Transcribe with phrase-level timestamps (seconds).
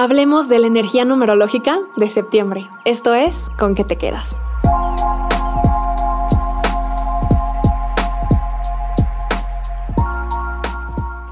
[0.00, 2.64] Hablemos de la energía numerológica de septiembre.
[2.84, 4.28] Esto es ¿Con qué te quedas?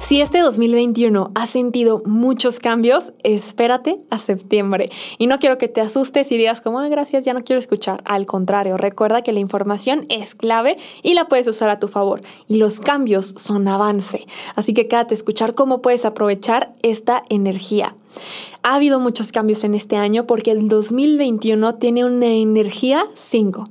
[0.00, 4.90] Si este 2021 ha sentido muchos cambios, espérate a septiembre.
[5.18, 8.02] Y no quiero que te asustes y digas como, gracias, ya no quiero escuchar.
[8.06, 12.22] Al contrario, recuerda que la información es clave y la puedes usar a tu favor.
[12.48, 14.26] Y los cambios son avance.
[14.56, 17.94] Así que quédate a escuchar cómo puedes aprovechar esta energía.
[18.62, 23.68] Ha habido muchos cambios en este año porque el 2021 tiene una energía 5.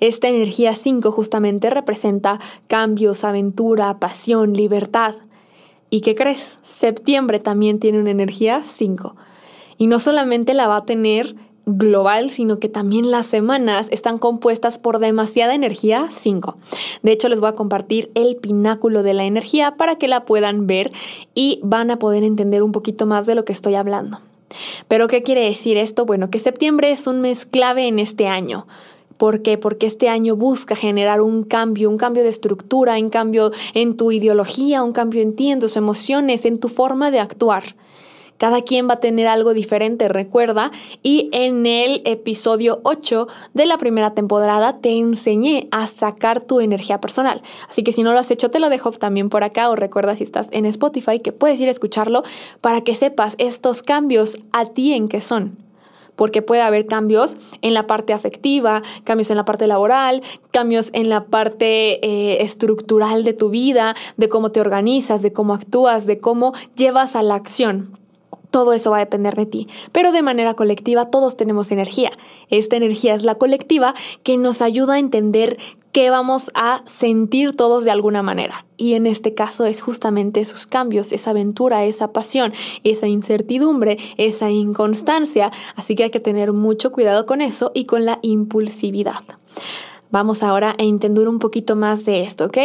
[0.00, 2.38] Esta energía 5 justamente representa
[2.68, 5.16] cambios, aventura, pasión, libertad.
[5.90, 6.58] ¿Y qué crees?
[6.62, 9.16] Septiembre también tiene una energía 5.
[9.78, 11.34] Y no solamente la va a tener
[11.68, 16.56] global, sino que también las semanas están compuestas por demasiada energía 5.
[17.02, 20.66] De hecho, les voy a compartir el pináculo de la energía para que la puedan
[20.66, 20.90] ver
[21.34, 24.20] y van a poder entender un poquito más de lo que estoy hablando.
[24.88, 26.06] Pero, ¿qué quiere decir esto?
[26.06, 28.66] Bueno, que septiembre es un mes clave en este año.
[29.18, 29.58] ¿Por qué?
[29.58, 34.12] Porque este año busca generar un cambio, un cambio de estructura, un cambio en tu
[34.12, 37.74] ideología, un cambio en ti, en tus emociones, en tu forma de actuar.
[38.38, 40.70] Cada quien va a tener algo diferente, recuerda.
[41.02, 47.00] Y en el episodio 8 de la primera temporada te enseñé a sacar tu energía
[47.00, 47.42] personal.
[47.68, 50.16] Así que si no lo has hecho, te lo dejo también por acá o recuerda
[50.16, 52.22] si estás en Spotify que puedes ir a escucharlo
[52.60, 55.68] para que sepas estos cambios a ti en qué son
[56.14, 61.08] porque puede haber cambios en la parte afectiva, cambios en la parte laboral, cambios en
[61.08, 66.18] la parte eh, estructural de tu vida, de cómo te organizas, de cómo actúas, de
[66.18, 67.97] cómo llevas a la acción.
[68.50, 72.10] Todo eso va a depender de ti, pero de manera colectiva todos tenemos energía.
[72.48, 75.58] Esta energía es la colectiva que nos ayuda a entender
[75.92, 78.64] qué vamos a sentir todos de alguna manera.
[78.76, 82.52] Y en este caso es justamente esos cambios, esa aventura, esa pasión,
[82.84, 85.50] esa incertidumbre, esa inconstancia.
[85.76, 89.22] Así que hay que tener mucho cuidado con eso y con la impulsividad.
[90.10, 92.58] Vamos ahora a entender un poquito más de esto, ¿ok?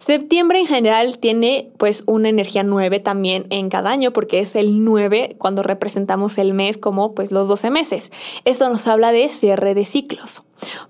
[0.00, 4.84] Septiembre en general tiene pues una energía 9 también en cada año porque es el
[4.84, 8.12] 9 cuando representamos el mes como pues los 12 meses.
[8.44, 10.42] Esto nos habla de cierre de ciclos.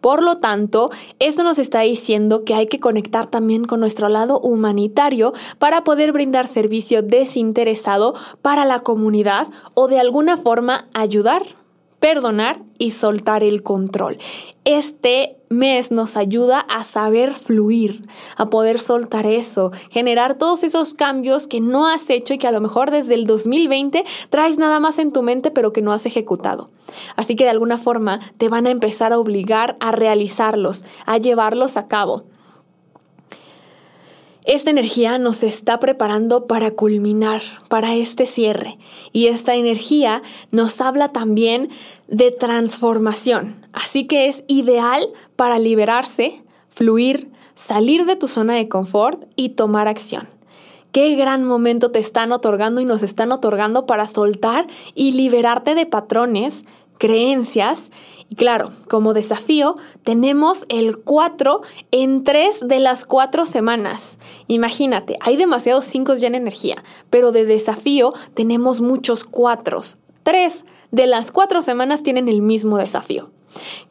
[0.00, 4.40] Por lo tanto, esto nos está diciendo que hay que conectar también con nuestro lado
[4.40, 11.42] humanitario para poder brindar servicio desinteresado para la comunidad o de alguna forma ayudar
[12.00, 14.18] perdonar y soltar el control.
[14.64, 21.46] Este mes nos ayuda a saber fluir, a poder soltar eso, generar todos esos cambios
[21.46, 24.98] que no has hecho y que a lo mejor desde el 2020 traes nada más
[24.98, 26.70] en tu mente pero que no has ejecutado.
[27.16, 31.76] Así que de alguna forma te van a empezar a obligar a realizarlos, a llevarlos
[31.76, 32.24] a cabo.
[34.48, 38.78] Esta energía nos está preparando para culminar, para este cierre.
[39.12, 40.22] Y esta energía
[40.52, 41.68] nos habla también
[42.06, 43.66] de transformación.
[43.74, 49.86] Así que es ideal para liberarse, fluir, salir de tu zona de confort y tomar
[49.86, 50.30] acción.
[50.92, 55.84] Qué gran momento te están otorgando y nos están otorgando para soltar y liberarte de
[55.84, 56.64] patrones,
[56.96, 57.90] creencias
[58.30, 64.18] y claro, como desafío tenemos el 4 en 3 de las 4 semanas.
[64.48, 69.80] Imagínate, hay demasiados 5 ya en energía, pero de desafío tenemos muchos 4.
[70.24, 73.30] 3 de las 4 semanas tienen el mismo desafío.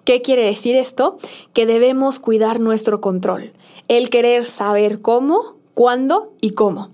[0.03, 1.17] ¿Qué quiere decir esto?
[1.53, 3.53] Que debemos cuidar nuestro control,
[3.87, 6.91] el querer saber cómo, cuándo y cómo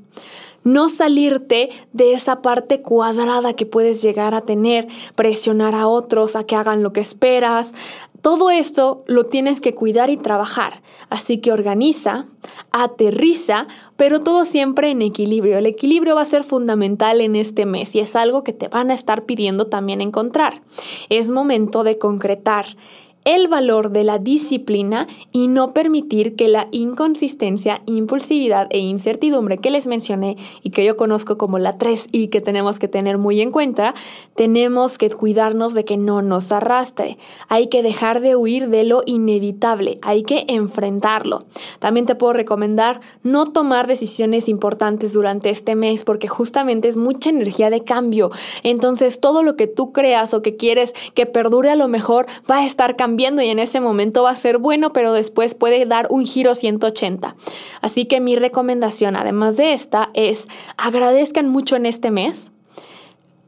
[0.64, 6.46] no salirte de esa parte cuadrada que puedes llegar a tener, presionar a otros a
[6.46, 7.74] que hagan lo que esperas.
[8.22, 10.82] Todo esto lo tienes que cuidar y trabajar.
[11.10, 12.26] Así que organiza,
[12.72, 15.58] aterriza, pero todo siempre en equilibrio.
[15.58, 18.92] El equilibrio va a ser fundamental en este mes y es algo que te van
[18.92, 20.62] a estar pidiendo también encontrar.
[21.10, 22.78] Es momento de concretar
[23.26, 29.72] el valor de la disciplina y no permitir que la inconsistencia, impulsividad e incertidumbre que
[29.72, 33.42] les mencioné y que yo conozco como la 3 y que tenemos que tener muy
[33.42, 33.94] en cuenta,
[34.36, 37.18] tenemos que cuidarnos de que no nos arrastre.
[37.48, 41.46] Hay que dejar de huir de lo inevitable, hay que enfrentarlo.
[41.80, 47.30] También te puedo recomendar no tomar decisiones importantes durante este mes porque justamente es mucha
[47.30, 48.32] energía de cambio.
[48.64, 52.58] Entonces todo lo que tú creas o que quieres que perdure a lo mejor va
[52.58, 56.08] a estar cambiando y en ese momento va a ser bueno, pero después puede dar
[56.10, 57.36] un giro 180.
[57.82, 62.52] Así que mi recomendación, además de esta, es agradezcan mucho en este mes.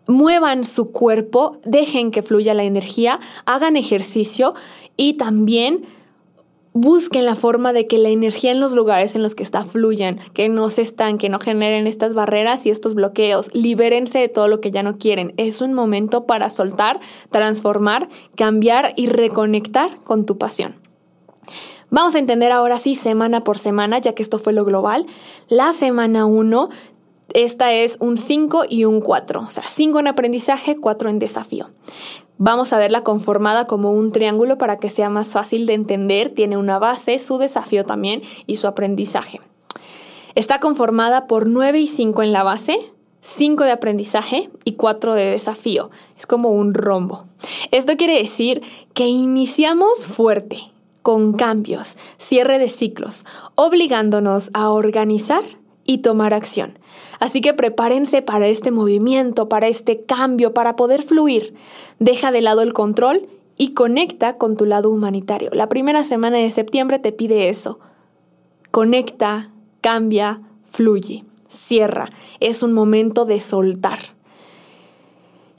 [0.08, 4.54] Muevan su cuerpo, dejen que fluya la energía, hagan ejercicio
[4.98, 5.86] y también
[6.76, 10.20] busquen la forma de que la energía en los lugares en los que está fluyan,
[10.34, 13.50] que no se estanque, no generen estas barreras y estos bloqueos.
[13.56, 15.34] Libérense de todo lo que ya no quieren.
[15.38, 17.00] Es un momento para soltar,
[17.32, 20.76] transformar, cambiar y reconectar con tu pasión.
[21.90, 25.06] Vamos a entender ahora sí semana por semana, ya que esto fue lo global.
[25.48, 26.70] La semana 1
[27.34, 31.70] esta es un 5 y un 4, o sea, 5 en aprendizaje, 4 en desafío.
[32.38, 36.30] Vamos a verla conformada como un triángulo para que sea más fácil de entender.
[36.30, 39.40] Tiene una base, su desafío también y su aprendizaje.
[40.36, 42.78] Está conformada por 9 y 5 en la base,
[43.22, 45.92] 5 de aprendizaje y 4 de desafío.
[46.18, 47.26] Es como un rombo.
[47.72, 48.62] Esto quiere decir
[48.94, 50.58] que iniciamos fuerte,
[51.04, 55.44] con cambios, cierre de ciclos, obligándonos a organizar
[55.86, 56.78] y tomar acción.
[57.20, 61.54] Así que prepárense para este movimiento, para este cambio, para poder fluir.
[62.00, 63.28] Deja de lado el control
[63.58, 65.52] y conecta con tu lado humanitario.
[65.54, 67.80] La primera semana de septiembre te pide eso.
[68.72, 69.52] Conecta,
[69.82, 70.42] cambia,
[70.72, 72.10] fluye, cierra.
[72.40, 74.00] Es un momento de soltar.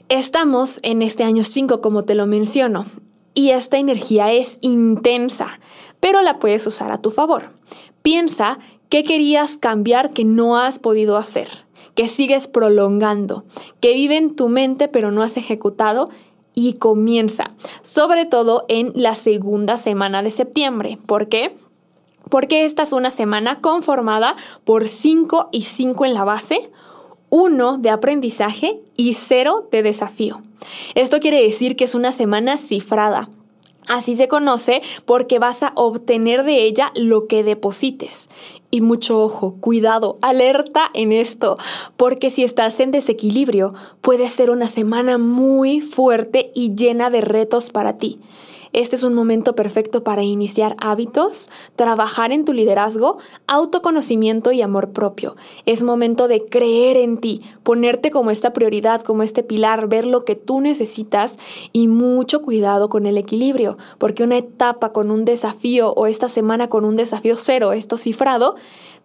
[0.09, 2.85] Estamos en este año 5, como te lo menciono,
[3.33, 5.59] y esta energía es intensa,
[5.99, 7.49] pero la puedes usar a tu favor.
[8.03, 8.59] Piensa
[8.89, 11.49] ¿Qué querías cambiar que no has podido hacer?
[11.93, 13.43] Que sigues prolongando,
[13.81, 16.09] que vive en tu mente pero no has ejecutado
[16.53, 17.51] y comienza,
[17.81, 20.97] sobre todo en la segunda semana de septiembre.
[21.05, 21.55] ¿Por qué?
[22.29, 26.71] Porque esta es una semana conformada por 5 y 5 en la base,
[27.29, 30.41] 1 de aprendizaje y 0 de desafío.
[30.95, 33.29] Esto quiere decir que es una semana cifrada.
[33.87, 38.29] Así se conoce porque vas a obtener de ella lo que deposites.
[38.69, 41.57] Y mucho ojo, cuidado, alerta en esto,
[41.95, 47.69] porque si estás en desequilibrio, puede ser una semana muy fuerte y llena de retos
[47.69, 48.19] para ti.
[48.73, 53.17] Este es un momento perfecto para iniciar hábitos, trabajar en tu liderazgo,
[53.47, 55.35] autoconocimiento y amor propio.
[55.65, 60.25] Es momento de creer en ti, ponerte como esta prioridad, como este pilar, ver lo
[60.25, 61.37] que tú necesitas
[61.71, 66.69] y mucho cuidado con el equilibrio, porque una etapa con un desafío o esta semana
[66.69, 68.55] con un desafío cero, esto cifrado,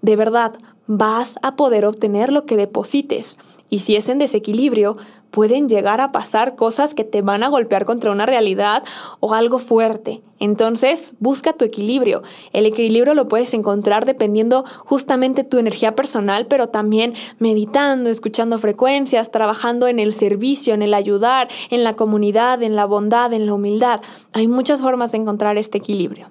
[0.00, 0.54] de verdad
[0.86, 3.38] vas a poder obtener lo que deposites.
[3.72, 4.98] Y si es en desequilibrio,
[5.30, 8.84] pueden llegar a pasar cosas que te van a golpear contra una realidad
[9.18, 10.20] o algo fuerte.
[10.38, 12.22] Entonces, busca tu equilibrio.
[12.52, 19.30] El equilibrio lo puedes encontrar dependiendo justamente tu energía personal, pero también meditando, escuchando frecuencias,
[19.30, 23.54] trabajando en el servicio, en el ayudar, en la comunidad, en la bondad, en la
[23.54, 24.02] humildad.
[24.34, 26.28] Hay muchas formas de encontrar este equilibrio.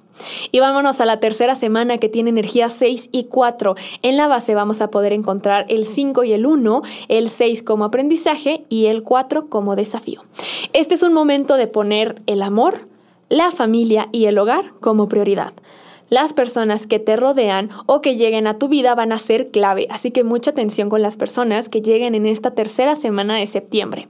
[0.51, 3.75] Y vámonos a la tercera semana que tiene energía 6 y 4.
[4.01, 7.85] En la base vamos a poder encontrar el 5 y el 1, el 6 como
[7.85, 10.23] aprendizaje y el 4 como desafío.
[10.73, 12.87] Este es un momento de poner el amor,
[13.29, 15.53] la familia y el hogar como prioridad.
[16.09, 19.87] Las personas que te rodean o que lleguen a tu vida van a ser clave,
[19.89, 24.09] así que mucha atención con las personas que lleguen en esta tercera semana de septiembre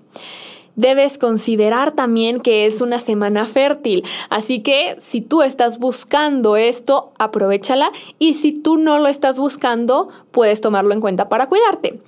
[0.75, 4.03] debes considerar también que es una semana fértil.
[4.29, 10.09] Así que si tú estás buscando esto, aprovechala y si tú no lo estás buscando,
[10.31, 11.99] puedes tomarlo en cuenta para cuidarte.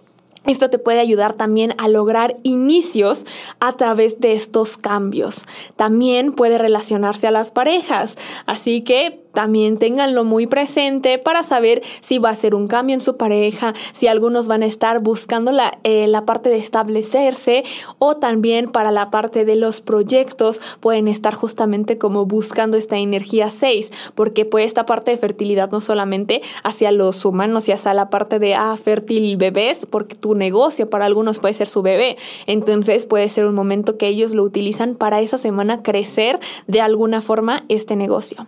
[0.45, 3.25] Esto te puede ayudar también a lograr inicios
[3.61, 5.45] a través de estos cambios.
[5.77, 8.17] También puede relacionarse a las parejas.
[8.45, 13.01] Así que también ténganlo muy presente para saber si va a ser un cambio en
[13.01, 17.63] su pareja, si algunos van a estar buscando la, eh, la parte de establecerse
[17.99, 23.49] o también para la parte de los proyectos pueden estar justamente como buscando esta energía
[23.49, 28.09] 6, porque pues esta parte de fertilidad no solamente hacia los humanos y hacia la
[28.09, 32.17] parte de, ah, fértil bebés, porque tu negocio para algunos puede ser su bebé,
[32.47, 37.21] entonces puede ser un momento que ellos lo utilizan para esa semana crecer de alguna
[37.21, 38.47] forma este negocio.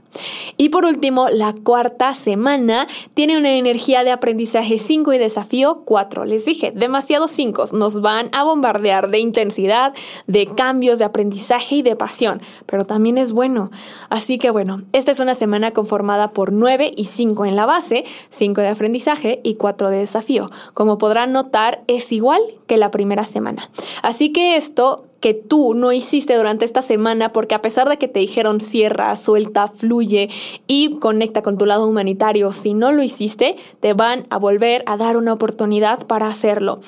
[0.58, 6.26] Y por último, la cuarta semana tiene una energía de aprendizaje 5 y desafío 4.
[6.26, 9.94] Les dije, demasiados 5 nos van a bombardear de intensidad,
[10.28, 13.72] de cambios, de aprendizaje y de pasión, pero también es bueno.
[14.10, 18.04] Así que bueno, esta es una semana conformada por 9 y 5 en la base,
[18.32, 20.52] 5 de aprendizaje y 4 de desafío.
[20.74, 23.70] Como podrán notar, es igual que la primera semana.
[24.02, 28.08] Así que esto que tú no hiciste durante esta semana porque a pesar de que
[28.08, 30.30] te dijeron cierra, suelta, fluye
[30.68, 34.98] y conecta con tu lado humanitario, si no lo hiciste, te van a volver a
[34.98, 36.80] dar una oportunidad para hacerlo,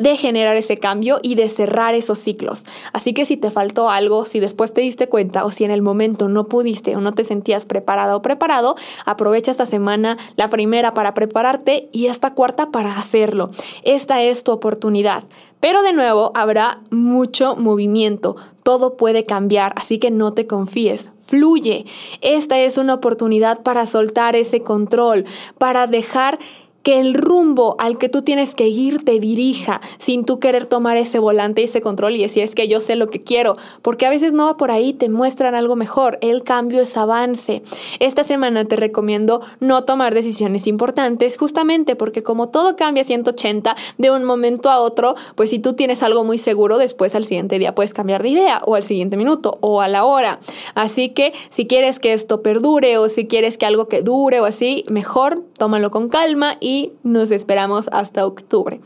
[0.00, 2.66] de generar ese cambio y de cerrar esos ciclos.
[2.92, 5.80] Así que si te faltó algo, si después te diste cuenta o si en el
[5.80, 8.74] momento no pudiste o no te sentías preparada o preparado,
[9.04, 13.50] aprovecha esta semana, la primera para prepararte y esta cuarta para hacerlo.
[13.84, 15.22] Esta es tu oportunidad.
[15.64, 17.83] Pero de nuevo habrá mucho movimiento,
[18.62, 21.86] todo puede cambiar, así que no te confíes, fluye.
[22.20, 25.24] Esta es una oportunidad para soltar ese control,
[25.58, 26.38] para dejar
[26.84, 30.98] que el rumbo al que tú tienes que ir te dirija sin tú querer tomar
[30.98, 34.06] ese volante y ese control y decir es que yo sé lo que quiero, porque
[34.06, 37.62] a veces no va por ahí, te muestran algo mejor, el cambio es avance.
[38.00, 44.10] Esta semana te recomiendo no tomar decisiones importantes justamente porque como todo cambia 180 de
[44.10, 47.74] un momento a otro, pues si tú tienes algo muy seguro, después al siguiente día
[47.74, 50.38] puedes cambiar de idea o al siguiente minuto o a la hora.
[50.74, 54.44] Así que si quieres que esto perdure o si quieres que algo que dure o
[54.44, 58.80] así, mejor tómalo con calma y nos esperamos hasta octubre.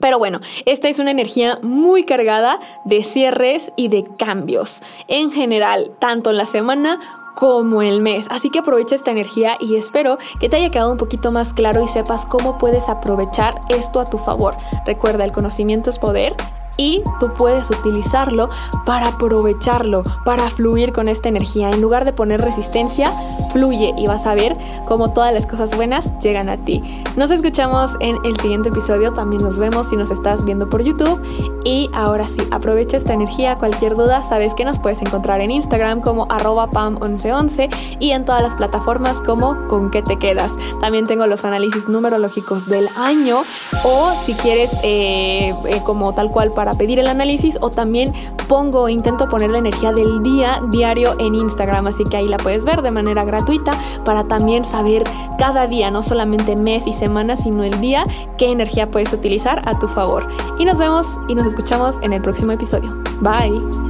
[0.00, 5.90] Pero bueno, esta es una energía muy cargada de cierres y de cambios en general,
[5.98, 7.00] tanto en la semana
[7.34, 8.26] como el mes.
[8.30, 11.84] Así que aprovecha esta energía y espero que te haya quedado un poquito más claro
[11.84, 14.56] y sepas cómo puedes aprovechar esto a tu favor.
[14.86, 16.34] Recuerda, el conocimiento es poder
[16.78, 18.48] y tú puedes utilizarlo
[18.86, 21.68] para aprovecharlo, para fluir con esta energía.
[21.68, 23.10] En lugar de poner resistencia,
[23.52, 24.56] fluye y vas a ver
[24.86, 26.82] cómo todas las cosas buenas llegan a ti.
[27.16, 31.20] Nos escuchamos en el siguiente episodio, también nos vemos si nos estás viendo por YouTube.
[31.64, 36.00] Y ahora sí, aprovecha esta energía, cualquier duda, sabes que nos puedes encontrar en Instagram
[36.00, 40.50] como arroba pam1111 y en todas las plataformas como con qué te quedas.
[40.80, 43.42] También tengo los análisis numerológicos del año
[43.84, 48.12] o si quieres eh, eh, como tal cual para pedir el análisis o también
[48.46, 52.62] pongo, intento poner la energía del día diario en Instagram, así que ahí la puedes
[52.66, 53.70] ver de manera gratuita
[54.04, 55.02] para también saber
[55.38, 58.04] cada día, no solamente mes y semana, sino el día,
[58.36, 60.28] qué energía puedes utilizar a tu favor.
[60.58, 62.94] Y nos vemos y nos escuchamos en el próximo episodio.
[63.22, 63.87] Bye.